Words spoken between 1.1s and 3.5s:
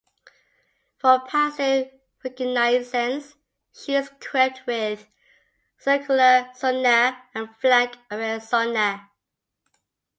passive reconnaissance,